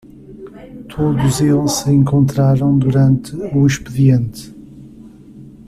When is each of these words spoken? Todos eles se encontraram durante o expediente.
Todos 0.89 1.41
eles 1.41 1.73
se 1.73 1.91
encontraram 1.91 2.75
durante 2.75 3.35
o 3.35 3.67
expediente. 3.67 4.51